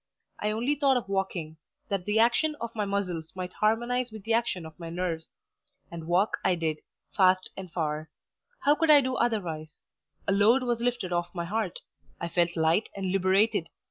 [0.39, 1.57] I only thought of walking,
[1.89, 5.29] that the action of my muscles might harmonize with the action of my nerves;
[5.91, 6.79] and walk I did,
[7.15, 8.09] fast and far.
[8.61, 9.83] How could I do otherwise?
[10.27, 11.81] A load was lifted off my heart;
[12.19, 13.67] I felt light and liberated.